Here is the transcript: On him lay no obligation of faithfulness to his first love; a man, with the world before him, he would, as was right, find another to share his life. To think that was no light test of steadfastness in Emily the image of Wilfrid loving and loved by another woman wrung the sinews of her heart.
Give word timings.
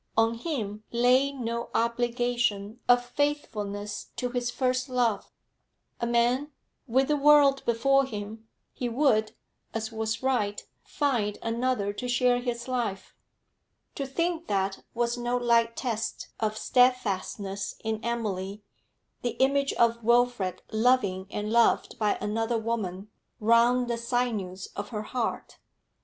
On 0.17 0.33
him 0.33 0.83
lay 0.91 1.31
no 1.31 1.69
obligation 1.75 2.79
of 2.89 3.05
faithfulness 3.05 4.05
to 4.15 4.29
his 4.31 4.49
first 4.49 4.89
love; 4.89 5.31
a 5.99 6.07
man, 6.07 6.51
with 6.87 7.07
the 7.09 7.15
world 7.15 7.63
before 7.67 8.05
him, 8.05 8.47
he 8.73 8.89
would, 8.89 9.33
as 9.75 9.91
was 9.91 10.23
right, 10.23 10.65
find 10.83 11.37
another 11.43 11.93
to 11.93 12.07
share 12.07 12.39
his 12.39 12.67
life. 12.67 13.15
To 13.93 14.07
think 14.07 14.47
that 14.47 14.83
was 14.95 15.19
no 15.19 15.37
light 15.37 15.75
test 15.77 16.29
of 16.39 16.57
steadfastness 16.57 17.75
in 17.83 18.03
Emily 18.03 18.63
the 19.21 19.37
image 19.37 19.71
of 19.73 20.03
Wilfrid 20.03 20.63
loving 20.71 21.27
and 21.29 21.51
loved 21.53 21.99
by 21.99 22.17
another 22.19 22.57
woman 22.57 23.11
wrung 23.39 23.85
the 23.85 23.99
sinews 23.99 24.65
of 24.75 24.89
her 24.89 25.03
heart. 25.03 25.59